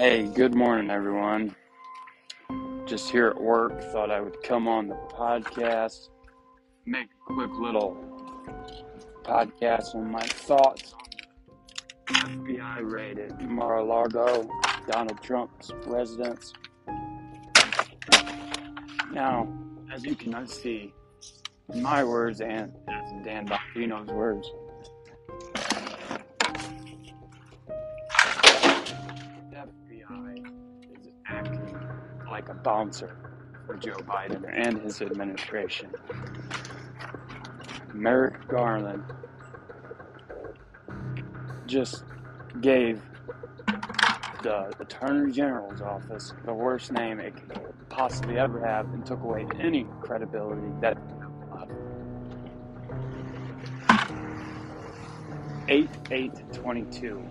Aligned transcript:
Hey, 0.00 0.28
good 0.28 0.54
morning, 0.54 0.88
everyone. 0.88 1.54
Just 2.86 3.10
here 3.10 3.26
at 3.26 3.38
work, 3.38 3.82
thought 3.92 4.10
I 4.10 4.18
would 4.18 4.42
come 4.42 4.66
on 4.66 4.88
the 4.88 4.94
podcast, 4.94 6.08
make 6.86 7.08
a 7.28 7.34
quick 7.34 7.50
little 7.52 7.98
podcast 9.24 9.94
on 9.94 10.10
my 10.10 10.22
thoughts 10.22 10.94
on 12.08 12.46
FBI 12.46 12.90
raid 12.90 13.18
at 13.18 13.42
Mar-a-Lago, 13.42 14.48
Donald 14.90 15.22
Trump's 15.22 15.70
residence. 15.84 16.54
Now, 19.12 19.52
as 19.92 20.02
you 20.02 20.14
can 20.14 20.46
see, 20.46 20.94
in 21.74 21.82
my 21.82 22.04
words 22.04 22.40
and 22.40 22.72
as 22.88 23.12
Dan 23.22 23.46
Bongino's 23.46 24.10
words, 24.10 24.50
like 32.30 32.48
a 32.48 32.54
bouncer 32.54 33.16
for 33.66 33.76
Joe 33.76 33.96
Biden 33.96 34.44
and 34.52 34.80
his 34.80 35.02
administration. 35.02 35.90
Merrick 37.92 38.46
Garland 38.48 39.02
just 41.66 42.04
gave 42.60 43.02
the 44.42 44.72
Attorney 44.80 45.32
General's 45.32 45.80
office 45.80 46.32
the 46.44 46.54
worst 46.54 46.92
name 46.92 47.20
it 47.20 47.34
could 47.36 47.60
possibly 47.88 48.38
ever 48.38 48.64
have 48.64 48.86
and 48.94 49.04
took 49.04 49.22
away 49.22 49.46
any 49.60 49.86
credibility 50.00 50.68
that 50.80 50.96
8 55.68 55.88
8 56.10 56.52
22 56.52 57.24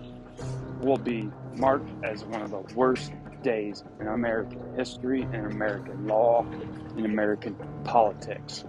will 0.80 0.96
be 0.96 1.30
marked 1.56 1.90
as 2.04 2.24
one 2.24 2.40
of 2.40 2.50
the 2.50 2.60
worst 2.74 3.12
days 3.42 3.84
in 4.00 4.08
American 4.08 4.60
history 4.76 5.22
and 5.22 5.52
American 5.52 6.06
law 6.06 6.44
and 6.96 7.04
American 7.04 7.56
politics. 7.84 8.64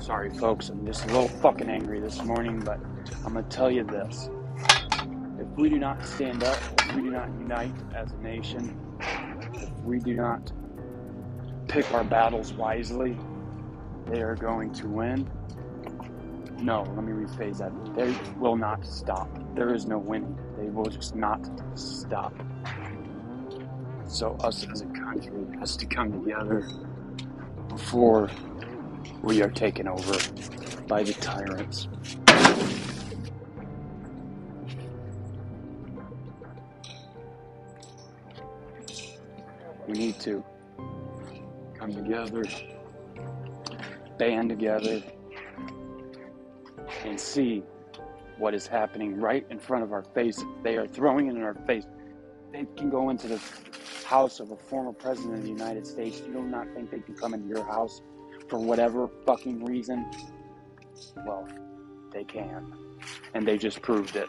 Sorry, 0.00 0.30
folks, 0.30 0.68
I'm 0.68 0.86
just 0.86 1.04
a 1.04 1.06
little 1.08 1.28
fucking 1.28 1.68
angry 1.68 2.00
this 2.00 2.22
morning, 2.24 2.60
but 2.60 2.80
I'm 3.24 3.34
gonna 3.34 3.42
tell 3.44 3.70
you 3.70 3.84
this. 3.84 4.30
If 5.38 5.48
we 5.56 5.68
do 5.68 5.78
not 5.78 6.04
stand 6.04 6.42
up, 6.44 6.58
if 6.80 6.96
we 6.96 7.02
do 7.02 7.10
not 7.10 7.28
unite 7.38 7.74
as 7.94 8.12
a 8.12 8.16
nation, 8.18 8.78
if 9.54 9.70
we 9.84 9.98
do 9.98 10.14
not 10.14 10.52
pick 11.68 11.92
our 11.92 12.04
battles 12.04 12.52
wisely, 12.54 13.18
they 14.06 14.22
are 14.22 14.34
going 14.34 14.72
to 14.72 14.88
win 14.88 15.30
no, 16.60 16.82
let 16.82 17.04
me 17.04 17.12
rephrase 17.12 17.58
that. 17.58 17.72
They 17.94 18.14
will 18.38 18.56
not 18.56 18.84
stop. 18.84 19.28
There 19.54 19.74
is 19.74 19.86
no 19.86 19.98
winning. 19.98 20.36
They 20.56 20.68
will 20.70 20.86
just 20.86 21.14
not 21.14 21.48
stop. 21.74 22.34
So, 24.06 24.36
us 24.42 24.66
as 24.72 24.80
a 24.80 24.86
country 24.86 25.46
has 25.60 25.76
to 25.76 25.86
come 25.86 26.12
together 26.12 26.68
before 27.68 28.28
we 29.22 29.42
are 29.42 29.50
taken 29.50 29.86
over 29.86 30.16
by 30.88 31.02
the 31.02 31.12
tyrants. 31.14 31.88
We 39.86 39.94
need 39.94 40.18
to 40.20 40.44
come 41.78 41.94
together, 41.94 42.44
band 44.18 44.50
together, 44.50 45.02
and 47.04 47.18
see 47.18 47.62
what 48.38 48.54
is 48.54 48.66
happening 48.66 49.20
right 49.20 49.44
in 49.50 49.58
front 49.58 49.84
of 49.84 49.92
our 49.92 50.02
face. 50.02 50.42
They 50.62 50.76
are 50.76 50.86
throwing 50.86 51.26
it 51.26 51.36
in 51.36 51.42
our 51.42 51.54
face. 51.66 51.84
They 52.52 52.66
can 52.76 52.88
go 52.88 53.10
into 53.10 53.28
the 53.28 53.40
house 54.04 54.40
of 54.40 54.50
a 54.52 54.56
former 54.56 54.92
president 54.92 55.34
of 55.34 55.42
the 55.42 55.48
United 55.48 55.86
States. 55.86 56.22
You 56.26 56.32
do 56.32 56.42
not 56.42 56.66
think 56.74 56.90
they 56.90 57.00
can 57.00 57.14
come 57.14 57.34
into 57.34 57.48
your 57.48 57.64
house 57.64 58.00
for 58.48 58.58
whatever 58.58 59.08
fucking 59.26 59.64
reason? 59.64 60.10
Well, 61.26 61.46
they 62.12 62.24
can. 62.24 62.72
And 63.34 63.46
they 63.46 63.58
just 63.58 63.82
proved 63.82 64.16
it. 64.16 64.28